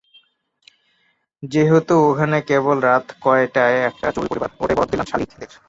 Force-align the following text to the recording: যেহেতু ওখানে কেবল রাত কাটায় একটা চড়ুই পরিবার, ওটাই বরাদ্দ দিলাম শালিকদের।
যেহেতু 1.43 1.93
ওখানে 2.09 2.37
কেবল 2.49 2.77
রাত 2.81 3.05
কাটায় 3.23 3.77
একটা 3.89 4.07
চড়ুই 4.15 4.29
পরিবার, 4.31 4.49
ওটাই 4.61 4.75
বরাদ্দ 4.77 4.91
দিলাম 4.93 5.07
শালিকদের। 5.11 5.51